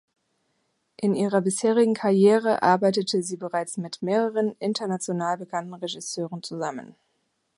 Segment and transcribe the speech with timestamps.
[0.97, 6.95] In ihrer bisherigen Karriere arbeitete sie bereits mit mehreren international bekannten Regisseuren zusammen.